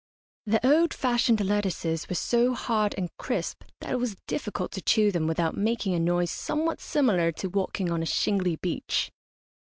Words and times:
The 0.47 0.65
old 0.67 0.95
fashioned 0.95 1.39
lettuces 1.41 2.09
were 2.09 2.15
so 2.15 2.55
hard 2.55 2.95
and 2.97 3.15
crisp 3.17 3.63
that 3.81 3.91
it 3.91 3.99
was 3.99 4.15
difficult 4.25 4.71
to 4.71 4.81
chew 4.81 5.11
them 5.11 5.27
without 5.27 5.55
making 5.55 5.93
a 5.93 5.99
noise 5.99 6.31
somewhat 6.31 6.81
similar 6.81 7.31
to 7.33 7.49
walking 7.49 7.91
on 7.91 8.01
a 8.01 8.07
shingly 8.07 8.55
beach. 8.55 9.11